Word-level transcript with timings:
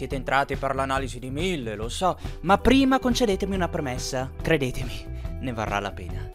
siete 0.00 0.16
entrati 0.16 0.56
per 0.56 0.74
l'analisi 0.74 1.18
di 1.18 1.28
mille, 1.28 1.74
lo 1.74 1.90
so, 1.90 2.18
ma 2.42 2.56
prima 2.56 2.98
concedetemi 2.98 3.54
una 3.54 3.68
premessa, 3.68 4.32
credetemi, 4.40 5.04
ne 5.40 5.52
varrà 5.52 5.78
la 5.78 5.92
pena. 5.92 6.32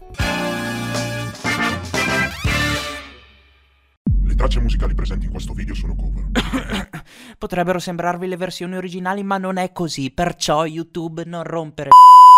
Le 4.24 4.36
tracce 4.36 4.60
musicali 4.60 4.94
presenti 4.94 5.26
in 5.26 5.32
questo 5.32 5.54
video 5.54 5.74
sono 5.74 5.96
cover. 5.96 6.30
Potrebbero 7.40 7.80
sembrarvi 7.80 8.28
le 8.28 8.38
versioni 8.38 8.76
originali, 8.76 9.24
ma 9.24 9.40
non 9.40 9.58
è 9.58 9.72
così, 9.72 10.12
perciò 10.12 10.68
YouTube 10.68 11.24
non 11.26 11.42
rompere 11.42 11.90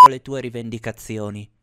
le 0.07 0.21
tue 0.21 0.39
rivendicazioni. 0.39 1.56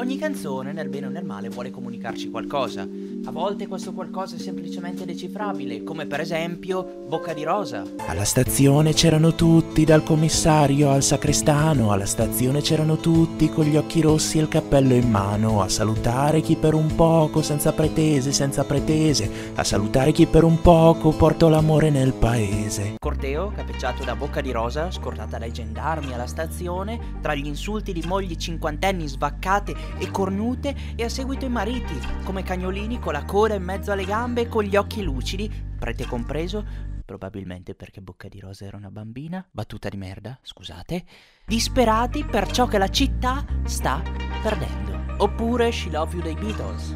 Ogni 0.00 0.16
canzone, 0.16 0.72
nel 0.72 0.88
bene 0.88 1.06
o 1.06 1.10
nel 1.10 1.24
male, 1.24 1.48
vuole 1.48 1.70
comunicarci 1.70 2.30
qualcosa. 2.30 2.86
A 3.24 3.30
volte 3.32 3.66
questo 3.66 3.92
qualcosa 3.92 4.36
è 4.36 4.38
semplicemente 4.38 5.04
decifrabile, 5.04 5.82
come 5.82 6.06
per 6.06 6.20
esempio 6.20 7.04
Bocca 7.08 7.32
di 7.32 7.42
Rosa. 7.42 7.82
Alla 8.06 8.24
stazione 8.24 8.92
c'erano 8.92 9.34
tutti, 9.34 9.84
dal 9.84 10.04
commissario 10.04 10.90
al 10.90 11.02
sacrestano. 11.02 11.90
Alla 11.90 12.06
stazione 12.06 12.60
c'erano 12.60 12.98
tutti 12.98 13.50
con 13.50 13.64
gli 13.64 13.76
occhi 13.76 14.00
rossi 14.00 14.38
e 14.38 14.42
il 14.42 14.48
cappello 14.48 14.94
in 14.94 15.10
mano. 15.10 15.62
A 15.62 15.68
salutare 15.68 16.42
chi 16.42 16.54
per 16.54 16.74
un 16.74 16.94
poco, 16.94 17.42
senza 17.42 17.72
pretese, 17.72 18.32
senza 18.32 18.64
pretese. 18.64 19.52
A 19.56 19.64
salutare 19.64 20.12
chi 20.12 20.26
per 20.26 20.44
un 20.44 20.60
poco 20.60 21.10
porto 21.10 21.48
l'amore 21.48 21.90
nel 21.90 22.12
paese. 22.12 22.94
Corteo, 23.00 23.52
capeggiato 23.54 24.04
da 24.04 24.14
Bocca 24.14 24.40
di 24.40 24.52
Rosa, 24.52 24.92
scordata 24.92 25.38
dai 25.38 25.52
gendarmi 25.52 26.14
alla 26.14 26.26
stazione, 26.26 27.18
tra 27.20 27.34
gli 27.34 27.46
insulti 27.46 27.92
di 27.92 28.04
mogli 28.06 28.36
cinquantenni 28.36 29.08
svaccate 29.08 29.67
e 29.98 30.10
cornute 30.10 30.74
e 30.96 31.04
a 31.04 31.08
seguito 31.08 31.44
i 31.44 31.48
mariti, 31.50 31.98
come 32.24 32.42
cagnolini 32.42 32.98
con 32.98 33.12
la 33.12 33.24
coda 33.24 33.54
in 33.54 33.62
mezzo 33.64 33.92
alle 33.92 34.04
gambe 34.04 34.42
e 34.42 34.48
con 34.48 34.64
gli 34.64 34.76
occhi 34.76 35.02
lucidi, 35.02 35.50
prete 35.78 36.06
compreso, 36.06 36.64
probabilmente 37.04 37.74
perché 37.74 38.00
Bocca 38.02 38.28
di 38.28 38.38
Rosa 38.38 38.66
era 38.66 38.76
una 38.76 38.90
bambina, 38.90 39.46
battuta 39.50 39.88
di 39.88 39.96
merda, 39.96 40.38
scusate, 40.42 41.04
disperati 41.46 42.24
per 42.24 42.50
ciò 42.50 42.66
che 42.66 42.78
la 42.78 42.88
città 42.88 43.44
sta 43.64 44.02
perdendo. 44.42 45.14
Oppure 45.18 45.72
She 45.72 45.90
Love 45.90 46.14
You 46.14 46.22
dei 46.22 46.34
Beatles. 46.34 46.94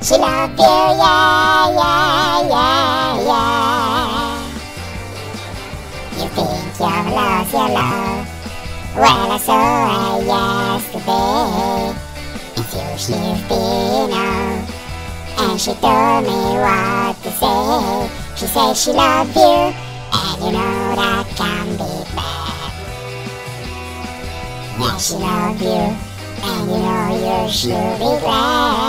She 0.00 0.16
love 0.16 0.54
you, 0.56 0.64
yeah, 0.64 1.68
yeah, 1.68 2.40
yeah, 2.48 3.20
yeah. 3.20 4.40
You 6.16 6.28
think 6.30 6.78
you're 6.78 7.10
lost, 7.10 7.52
you're 7.52 7.68
lost. 7.68 8.38
Well, 8.96 9.30
I 9.30 9.38
saw 9.38 10.16
her 10.16 10.24
yesterday. 10.24 12.09
She's 12.96 13.42
been 13.48 14.12
on. 14.12 14.66
And 15.38 15.60
she 15.60 15.72
told 15.74 16.24
me 16.24 16.58
what 16.60 17.16
to 17.22 17.30
say. 17.30 18.10
She 18.36 18.46
said 18.46 18.74
she 18.74 18.90
loved 18.92 19.34
you, 19.36 19.74
and 20.12 20.42
you 20.42 20.52
know 20.52 20.96
that 20.96 21.26
can 21.36 21.66
be 21.76 21.92
bad. 22.14 22.72
And 24.80 25.00
she 25.00 25.14
loved 25.14 25.62
you, 25.62 25.96
and 26.42 26.70
you 26.70 26.78
know 26.78 27.44
you 27.44 27.50
should 27.50 27.98
be 27.98 28.20
glad. 28.20 28.79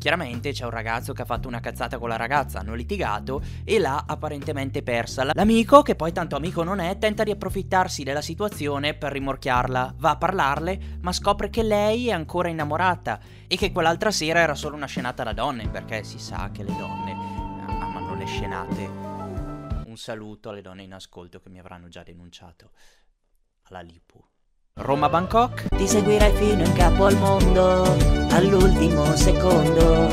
Chiaramente 0.00 0.52
c'è 0.52 0.62
un 0.62 0.70
ragazzo 0.70 1.12
che 1.12 1.22
ha 1.22 1.24
fatto 1.24 1.48
una 1.48 1.58
cazzata 1.58 1.98
con 1.98 2.08
la 2.08 2.14
ragazza, 2.14 2.60
hanno 2.60 2.74
litigato 2.74 3.42
e 3.64 3.80
l'ha 3.80 4.04
apparentemente 4.06 4.84
persa. 4.84 5.24
L'amico, 5.34 5.82
che 5.82 5.96
poi 5.96 6.12
tanto 6.12 6.36
amico 6.36 6.62
non 6.62 6.78
è, 6.78 6.96
tenta 6.98 7.24
di 7.24 7.32
approfittarsi 7.32 8.04
della 8.04 8.20
situazione 8.20 8.94
per 8.94 9.10
rimorchiarla. 9.10 9.96
Va 9.98 10.10
a 10.10 10.16
parlarle, 10.16 10.98
ma 11.00 11.10
scopre 11.10 11.50
che 11.50 11.64
lei 11.64 12.10
è 12.10 12.12
ancora 12.12 12.46
innamorata 12.46 13.18
e 13.48 13.56
che 13.56 13.72
quell'altra 13.72 14.12
sera 14.12 14.38
era 14.38 14.54
solo 14.54 14.76
una 14.76 14.86
scenata 14.86 15.24
da 15.24 15.32
donne, 15.32 15.68
perché 15.68 16.04
si 16.04 16.20
sa 16.20 16.48
che 16.52 16.62
le 16.62 16.76
donne 16.76 17.10
amano 17.66 18.14
le 18.14 18.26
scenate. 18.26 18.84
Un 19.84 19.96
saluto 19.96 20.50
alle 20.50 20.62
donne 20.62 20.84
in 20.84 20.94
ascolto 20.94 21.40
che 21.40 21.48
mi 21.48 21.58
avranno 21.58 21.88
già 21.88 22.04
denunciato. 22.04 22.70
Alla 23.62 23.80
Lipu. 23.80 24.24
Roma-Bangkok? 24.78 25.68
Ti 25.76 25.86
seguirei 25.86 26.32
fino 26.34 26.64
in 26.64 26.72
capo 26.72 27.06
al 27.06 27.16
mondo, 27.16 27.82
all'ultimo 28.30 29.14
secondo. 29.16 30.06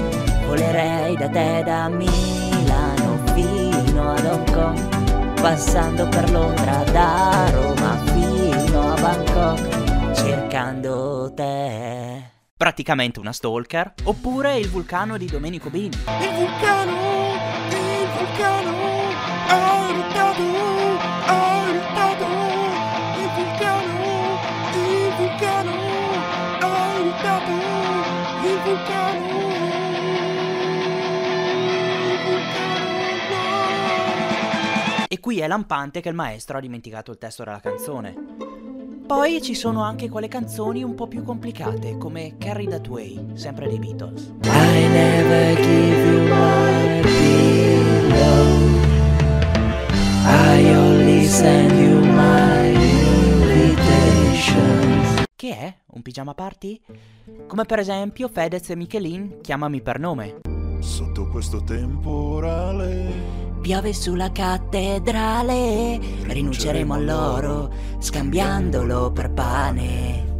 Volerei 0.47 1.15
da 1.15 1.29
te 1.29 1.63
da 1.63 1.87
Milano 1.87 3.19
fino 3.33 4.11
ad 4.11 4.25
Hong 4.25 4.51
Kong, 4.51 5.39
passando 5.41 6.07
per 6.07 6.31
Londra 6.31 6.83
da 6.91 7.49
Roma 7.51 7.97
fino 8.05 8.93
a 8.93 8.99
Bangkok, 8.99 10.13
cercando 10.13 11.31
te. 11.35 12.33
Praticamente 12.57 13.19
una 13.19 13.33
stalker. 13.33 13.93
Oppure 14.05 14.57
il 14.57 14.69
vulcano 14.69 15.17
di 15.17 15.25
Domenico 15.25 15.69
Bini. 15.69 15.95
Il 16.21 16.33
vulcano, 16.35 16.91
il 17.69 18.07
vulcano, 18.17 18.84
qui 35.25 35.39
è 35.39 35.47
lampante 35.47 36.01
che 36.01 36.09
il 36.09 36.13
maestro 36.13 36.59
ha 36.59 36.61
dimenticato 36.61 37.09
il 37.09 37.17
testo 37.17 37.43
della 37.43 37.59
canzone. 37.59 38.13
Poi 39.07 39.41
ci 39.41 39.55
sono 39.55 39.81
anche 39.81 40.07
quelle 40.07 40.27
canzoni 40.27 40.83
un 40.83 40.93
po' 40.93 41.07
più 41.07 41.23
complicate, 41.23 41.97
come 41.97 42.37
Carry 42.37 42.67
That 42.67 42.87
Way, 42.87 43.31
sempre 43.33 43.67
dei 43.67 43.79
Beatles. 43.79 44.35
I 44.43 44.87
never 44.87 45.55
give 45.55 46.05
you 46.05 46.27
pillow. 47.01 48.45
I 50.27 50.75
only 50.75 51.25
send 51.25 51.71
you 51.71 52.05
my 52.05 52.71
invitations. 54.29 55.23
Che 55.35 55.57
è? 55.57 55.75
Un 55.87 56.03
pigiama 56.03 56.35
party? 56.35 56.79
Come 57.47 57.65
per 57.65 57.79
esempio 57.79 58.27
Fedez 58.27 58.69
e 58.69 58.75
Michelin, 58.75 59.39
Chiamami 59.41 59.81
per 59.81 59.97
nome. 59.97 60.54
Sotto 60.85 61.27
questo 61.27 61.63
temporale 61.63 63.43
Piove 63.59 63.91
sulla 63.91 64.31
cattedrale, 64.31 65.99
rinunceremo 66.27 66.93
all'oro, 66.93 67.73
scambiandolo 67.97 69.11
per 69.11 69.31
pane. 69.31 70.33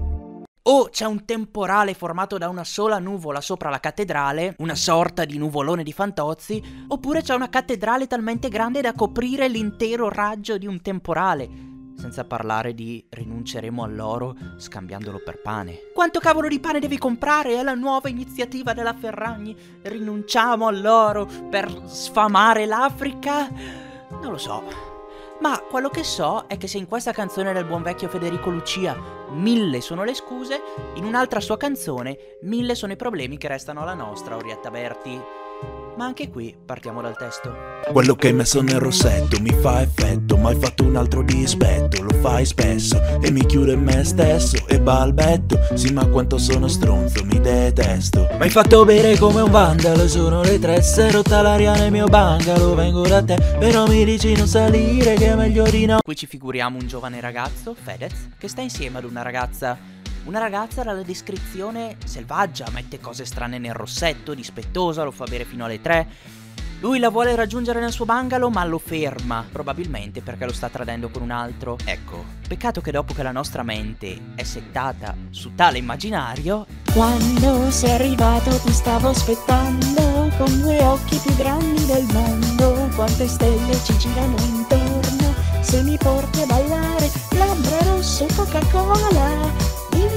O 0.61 0.89
c'è 0.91 1.06
un 1.06 1.25
temporale 1.25 1.95
formato 1.95 2.38
da 2.38 2.47
una 2.47 2.63
sola 2.63 3.00
nuvola 3.00 3.41
sopra 3.41 3.72
la 3.72 3.79
cattedrale, 3.79 4.53
una 4.59 4.75
sorta 4.75 5.25
di 5.25 5.39
nuvolone 5.39 5.81
di 5.81 5.91
fantozzi, 5.91 6.62
oppure 6.89 7.23
c'è 7.23 7.33
una 7.33 7.50
cattedrale 7.50 8.06
talmente 8.06 8.47
grande 8.47 8.81
da 8.81 8.94
coprire 8.94 9.50
l'intero 9.50 10.09
raggio 10.09 10.59
di 10.59 10.67
un 10.67 10.79
temporale. 10.81 11.75
Senza 12.05 12.23
parlare 12.23 12.75
di 12.75 13.03
rinunceremo 13.09 13.83
all'oro 13.83 14.35
scambiandolo 14.57 15.23
per 15.25 15.41
pane. 15.41 15.89
Quanto 15.91 16.19
cavolo 16.19 16.47
di 16.47 16.59
pane 16.59 16.77
devi 16.77 16.99
comprare? 16.99 17.57
È 17.57 17.63
la 17.63 17.73
nuova 17.73 18.09
iniziativa 18.09 18.73
della 18.73 18.93
Ferragni. 18.93 19.57
Rinunciamo 19.81 20.67
all'oro 20.67 21.27
per 21.49 21.67
sfamare 21.88 22.67
l'Africa? 22.67 23.49
Non 24.21 24.29
lo 24.29 24.38
so. 24.38 24.61
Ma 25.39 25.59
quello 25.67 25.89
che 25.89 26.03
so 26.03 26.45
è 26.45 26.57
che 26.57 26.67
se 26.67 26.77
in 26.77 26.88
questa 26.88 27.11
canzone 27.11 27.53
del 27.53 27.65
buon 27.65 27.81
vecchio 27.81 28.07
Federico 28.07 28.51
Lucia 28.51 28.95
mille 29.31 29.81
sono 29.81 30.03
le 30.03 30.13
scuse, 30.13 30.61
in 30.97 31.05
un'altra 31.05 31.39
sua 31.39 31.57
canzone 31.57 32.38
mille 32.41 32.75
sono 32.75 32.91
i 32.91 32.97
problemi 32.97 33.38
che 33.38 33.47
restano 33.47 33.81
alla 33.81 33.95
nostra, 33.95 34.35
Orietta 34.35 34.69
Berti. 34.69 35.44
Ma 35.97 36.03
anche 36.03 36.29
qui 36.29 36.53
partiamo 36.66 37.01
dal 37.01 37.16
testo. 37.16 37.55
Quello 37.89 38.16
che 38.16 38.27
hai 38.27 38.33
messo 38.33 38.61
nel 38.61 38.79
rossetto 38.79 39.39
mi 39.39 39.51
fa 39.61 39.81
effetto, 39.81 40.35
ma 40.35 40.49
hai 40.49 40.57
fatto 40.59 40.83
un 40.83 40.97
altro 40.97 41.21
dispetto, 41.21 42.01
lo 42.03 42.13
fai 42.16 42.43
spesso 42.43 43.01
e 43.21 43.31
mi 43.31 43.45
chiudo 43.45 43.71
in 43.71 43.81
me 43.81 44.03
stesso 44.03 44.67
e 44.67 44.81
balbetto. 44.81 45.57
Sì, 45.73 45.94
ma 45.94 46.05
quanto 46.07 46.38
sono 46.38 46.67
stronzo, 46.67 47.23
mi 47.23 47.39
detesto. 47.39 48.27
Mi 48.33 48.41
hai 48.41 48.49
fatto 48.49 48.83
bere 48.83 49.17
come 49.17 49.39
un 49.39 49.51
vandalo, 49.51 50.05
sono 50.09 50.41
le 50.41 50.59
tre, 50.59 50.81
si 50.81 50.99
è 50.99 51.11
rotta 51.11 51.41
l'aria 51.41 51.73
nel 51.75 51.91
mio 51.91 52.07
bungalow, 52.07 52.75
vengo 52.75 53.07
da 53.07 53.23
te, 53.23 53.38
però 53.57 53.88
mi 53.88 54.03
dici 54.03 54.35
non 54.35 54.47
salire 54.47 55.13
che 55.13 55.31
è 55.31 55.35
meglio 55.35 55.63
di 55.63 55.85
no. 55.85 55.99
Qui 56.03 56.15
ci 56.15 56.25
figuriamo 56.25 56.77
un 56.77 56.88
giovane 56.88 57.21
ragazzo, 57.21 57.74
Fedez, 57.74 58.31
che 58.38 58.50
sta 58.50 58.59
insieme 58.59 58.97
ad 58.97 59.06
una 59.06 59.21
ragazza. 59.21 59.94
Una 60.25 60.39
ragazza 60.39 60.81
dalla 60.81 61.04
descrizione 61.04 61.98
selvaggia, 62.04 62.66
mette 62.72 63.00
cose 63.00 63.25
strane 63.25 63.60
nel 63.60 63.75
rossetto, 63.75 64.33
dispettosa, 64.33 65.04
lo 65.04 65.12
fa 65.12 65.25
bere 65.25 65.45
fino 65.45 65.66
alle 65.66 65.80
tre. 65.80 66.07
Lui 66.80 66.98
la 66.98 67.10
vuole 67.10 67.36
raggiungere 67.36 67.80
nel 67.80 67.92
suo 67.92 68.06
bungalow 68.06 68.50
ma 68.50 68.66
lo 68.66 68.80
ferma, 68.80 69.45
probabilmente 69.50 70.22
perché 70.22 70.45
lo 70.45 70.51
sta 70.51 70.68
tradendo 70.68 71.10
con 71.10 71.22
un 71.22 71.30
altro. 71.30 71.77
Ecco, 71.86 72.25
peccato 72.48 72.81
che 72.81 72.89
dopo 72.89 73.13
che 73.13 73.22
la 73.22 73.31
nostra 73.31 73.62
mente 73.62 74.19
è 74.33 74.42
settata 74.42 75.16
su 75.30 75.54
tale 75.54 75.77
immaginario, 75.77 76.66
Quando 76.92 77.69
sei 77.69 77.92
arrivato 77.92 78.50
ti 78.62 78.71
stavo 78.71 79.10
aspettando 79.10 80.31
con 80.38 80.62
due 80.62 80.81
occhi 80.83 81.18
più 81.18 81.36
grandi 81.36 81.86
del 81.86 82.06
mondo. 82.12 82.89
Quante 82.95 83.28
stelle 83.28 83.78
ci 83.83 83.95
girano 83.98 84.36
intorno. 84.39 85.33
Se 85.62 85.83
mi 85.83 85.98
porti 85.98 86.42
a 86.42 86.45
ballare, 86.48 87.12
labbra 87.31 87.78
rosse 87.83 88.25
Coca-Cola. 88.36 89.34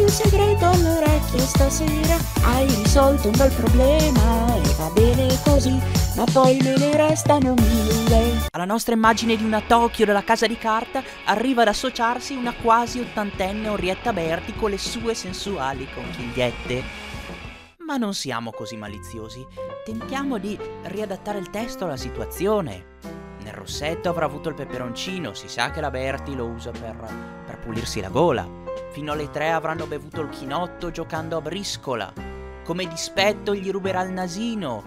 Mio 0.08 0.16
segreto 0.16 0.64
all'orecchio 0.64 1.38
stasera 1.40 2.16
Hai 2.42 2.64
risolto 2.64 3.28
un 3.28 3.36
bel 3.36 3.52
problema 3.52 4.54
E 4.54 4.74
va 4.78 4.88
bene 4.94 5.38
così 5.44 5.78
Ma 6.16 6.24
poi 6.32 6.56
me 6.62 6.78
ne 6.78 6.96
restano 6.96 7.52
mille 7.52 8.46
Alla 8.52 8.64
nostra 8.64 8.94
immagine 8.94 9.36
di 9.36 9.44
una 9.44 9.60
Tokyo 9.60 10.06
della 10.06 10.24
casa 10.24 10.46
di 10.46 10.56
carta 10.56 11.02
arriva 11.26 11.60
ad 11.60 11.68
associarsi 11.68 12.34
una 12.34 12.54
quasi 12.54 13.00
ottantenne 13.00 13.68
Orietta 13.68 14.14
Berti 14.14 14.54
con 14.54 14.70
le 14.70 14.78
sue 14.78 15.12
sensuali 15.12 15.86
conchigliette. 15.92 16.82
Ma 17.84 17.98
non 17.98 18.14
siamo 18.14 18.50
così 18.50 18.76
maliziosi, 18.76 19.46
tentiamo 19.84 20.38
di 20.38 20.58
riadattare 20.84 21.38
il 21.38 21.50
testo 21.50 21.84
alla 21.84 21.98
situazione. 21.98 22.96
Nel 23.42 23.52
rossetto 23.52 24.08
avrà 24.08 24.24
avuto 24.24 24.48
il 24.48 24.54
peperoncino, 24.54 25.34
si 25.34 25.48
sa 25.48 25.70
che 25.70 25.82
la 25.82 25.90
Berti 25.90 26.34
lo 26.34 26.46
usa 26.46 26.70
per, 26.70 26.96
per 27.44 27.58
pulirsi 27.58 28.00
la 28.00 28.08
gola. 28.08 28.67
Fino 28.98 29.12
alle 29.12 29.30
tre 29.30 29.52
avranno 29.52 29.86
bevuto 29.86 30.22
il 30.22 30.28
chinotto 30.28 30.90
giocando 30.90 31.36
a 31.36 31.40
briscola. 31.40 32.12
Come 32.64 32.84
dispetto 32.88 33.54
gli 33.54 33.70
ruberà 33.70 34.02
il 34.02 34.10
nasino. 34.10 34.82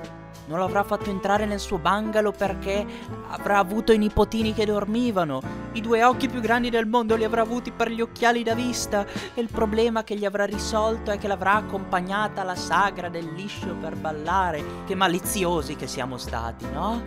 Non 0.48 0.60
l'avrà 0.60 0.84
fatto 0.84 1.10
entrare 1.10 1.46
nel 1.46 1.62
suo 1.62 1.78
bungalow 1.78 2.34
perché 2.34 2.86
avrà 3.30 3.60
avuto 3.60 3.94
i 3.94 3.98
nipotini 3.98 4.54
che 4.54 4.66
dormivano. 4.66 5.42
I 5.72 5.80
due 5.80 6.04
occhi 6.04 6.28
più 6.28 6.42
grandi 6.42 6.70
del 6.70 6.88
mondo 6.88 7.16
li 7.16 7.24
avrà 7.24 7.40
avuti 7.40 7.72
per 7.72 7.90
gli 7.90 8.02
occhiali 8.02 8.44
da 8.44 8.54
vista. 8.54 9.06
E 9.34 9.40
il 9.40 9.48
problema 9.50 10.04
che 10.04 10.18
gli 10.18 10.26
avrà 10.26 10.44
risolto 10.44 11.12
è 11.12 11.18
che 11.18 11.30
l'avrà 11.30 11.54
accompagnata 11.54 12.42
alla 12.42 12.56
sagra 12.56 13.08
del 13.08 13.32
liscio 13.32 13.74
per 13.76 13.96
ballare. 13.96 14.84
Che 14.86 14.94
maliziosi 14.94 15.78
che 15.78 15.88
siamo 15.88 16.18
stati, 16.18 16.70
no? 16.70 17.02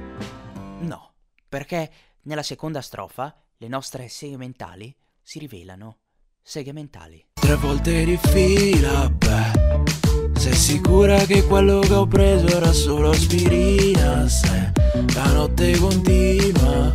No, 0.78 1.12
perché 1.50 1.92
nella 2.22 2.42
seconda 2.42 2.80
strofa 2.80 3.36
le 3.58 3.68
nostre 3.68 4.08
seghe 4.08 4.38
mentali 4.38 4.96
si 5.20 5.38
rivelano 5.38 5.98
seghe 6.46 6.74
mentali. 6.74 7.24
Tre 7.32 7.54
volte 7.56 8.04
di 8.04 8.18
fila, 8.20 9.08
beh. 9.08 10.38
Sei 10.38 10.54
sicura 10.54 11.16
che 11.24 11.42
quello 11.44 11.78
che 11.80 11.94
ho 11.94 12.06
preso 12.06 12.46
era 12.48 12.70
solo 12.70 13.10
aspirina? 13.10 14.28
Se 14.28 14.72
la 15.14 15.32
notte 15.32 15.74
continua. 15.78 16.94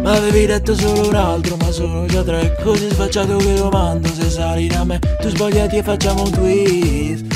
Ma 0.00 0.12
avevi 0.12 0.46
detto 0.46 0.74
solo 0.74 1.08
un 1.08 1.14
altro, 1.14 1.56
ma 1.56 1.70
sono 1.70 2.06
già 2.06 2.22
tre. 2.22 2.56
Così 2.62 2.88
sfacciato 2.88 3.36
che 3.36 3.54
domando 3.54 4.08
se 4.08 4.30
sali 4.30 4.68
da 4.68 4.84
me. 4.84 4.98
Tu 5.20 5.28
sbagliati 5.28 5.76
e 5.76 5.82
facciamo 5.82 6.22
un 6.22 6.30
twist 6.30 7.27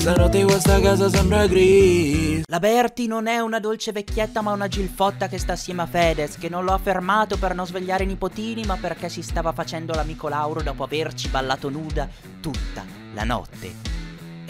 Stanotte 0.00 0.42
questa 0.44 0.80
casa 0.80 1.10
sembra 1.10 1.46
gris. 1.46 2.44
La 2.46 2.58
Berti 2.58 3.06
non 3.06 3.26
è 3.26 3.38
una 3.38 3.60
dolce 3.60 3.92
vecchietta 3.92 4.40
ma 4.40 4.50
una 4.52 4.66
gilfotta 4.66 5.28
che 5.28 5.36
sta 5.36 5.52
assieme 5.52 5.82
a 5.82 5.86
Fedez 5.86 6.38
Che 6.38 6.48
non 6.48 6.64
l'ho 6.64 6.72
affermato 6.72 7.36
per 7.36 7.54
non 7.54 7.66
svegliare 7.66 8.04
i 8.04 8.06
nipotini 8.06 8.64
ma 8.64 8.78
perché 8.78 9.10
si 9.10 9.20
stava 9.20 9.52
facendo 9.52 9.92
l'amico 9.92 10.28
Lauro 10.28 10.62
dopo 10.62 10.84
averci 10.84 11.28
ballato 11.28 11.68
nuda 11.68 12.08
tutta 12.40 12.82
la 13.12 13.24
notte 13.24 13.99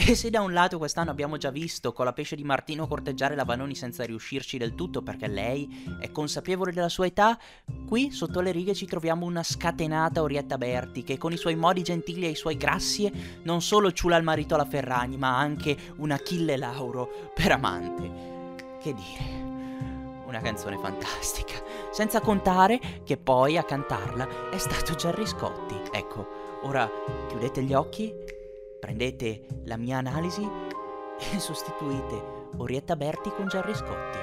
e 0.06 0.14
se 0.14 0.30
da 0.30 0.40
un 0.40 0.52
lato 0.54 0.78
quest'anno 0.78 1.10
abbiamo 1.10 1.36
già 1.36 1.50
visto 1.50 1.92
con 1.92 2.06
la 2.06 2.12
pesce 2.12 2.34
di 2.34 2.42
Martino 2.42 2.86
corteggiare 2.86 3.34
la 3.34 3.44
Vanoni 3.44 3.74
senza 3.74 4.04
riuscirci 4.04 4.56
del 4.56 4.74
tutto 4.74 5.02
perché 5.02 5.26
lei 5.26 5.84
è 6.00 6.10
consapevole 6.10 6.72
della 6.72 6.88
sua 6.88 7.06
età, 7.06 7.38
qui 7.86 8.10
sotto 8.10 8.40
le 8.40 8.50
righe 8.50 8.74
ci 8.74 8.86
troviamo 8.86 9.26
una 9.26 9.42
scatenata 9.42 10.22
Orietta 10.22 10.56
Berti 10.56 11.02
che 11.04 11.18
con 11.18 11.32
i 11.32 11.36
suoi 11.36 11.54
modi 11.54 11.82
gentili 11.82 12.26
e 12.26 12.30
i 12.30 12.34
suoi 12.34 12.56
grassie 12.56 13.12
non 13.42 13.60
solo 13.60 13.92
ciula 13.92 14.16
il 14.16 14.24
marito 14.24 14.54
alla 14.54 14.64
Ferragni 14.64 15.18
ma 15.18 15.36
anche 15.36 15.76
un 15.96 16.10
Achille 16.10 16.56
Lauro 16.56 17.32
per 17.34 17.52
amante. 17.52 18.38
Che 18.80 18.94
dire 18.94 19.48
una 20.26 20.40
canzone 20.40 20.78
fantastica. 20.78 21.54
Senza 21.90 22.20
contare 22.20 22.80
che 23.04 23.18
poi 23.18 23.58
a 23.58 23.64
cantarla 23.64 24.50
è 24.50 24.58
stato 24.58 24.94
Gerry 24.94 25.26
Scotti. 25.26 25.74
Ecco, 25.92 26.60
ora 26.62 26.88
chiudete 27.28 27.62
gli 27.62 27.74
occhi 27.74 28.38
Prendete 28.80 29.46
la 29.66 29.76
mia 29.76 29.98
analisi 29.98 30.42
e 30.42 31.38
sostituite 31.38 32.48
Orietta 32.56 32.96
Berti 32.96 33.30
con 33.30 33.46
Gerry 33.46 33.74
Scotti. 33.74 34.18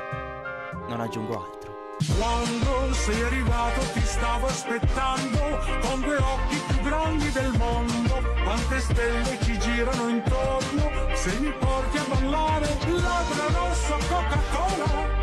Non 0.89 0.99
aggiungo 0.99 1.45
altro. 1.45 1.75
Quando 2.17 2.93
sei 2.93 3.21
arrivato 3.21 3.81
ti 3.93 4.01
stavo 4.01 4.47
aspettando 4.47 5.39
con 5.81 6.01
due 6.01 6.17
occhi 6.17 6.57
più 6.67 6.81
grandi 6.81 7.31
del 7.31 7.53
mondo. 7.57 8.21
Quante 8.43 8.79
stelle 8.79 9.37
ci 9.43 9.57
girano 9.59 10.09
intorno 10.09 10.89
se 11.13 11.39
mi 11.39 11.51
porti 11.51 11.97
a 11.97 12.05
ballare 12.07 12.67
labbra 12.85 13.45
rossa 13.53 13.95
Coca-Cola. 14.07 15.17